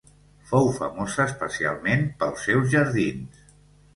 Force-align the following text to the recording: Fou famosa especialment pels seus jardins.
Fou 0.51 0.69
famosa 0.77 1.27
especialment 1.31 2.03
pels 2.23 2.47
seus 2.47 2.67
jardins. 2.75 3.45